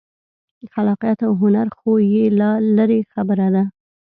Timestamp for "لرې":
2.77-2.99